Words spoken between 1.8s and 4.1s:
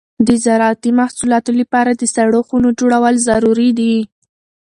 د سړو خونو جوړول ضروري دي.